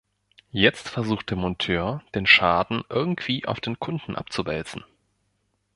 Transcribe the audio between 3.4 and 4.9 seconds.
auf den Kunden abzuwälzen.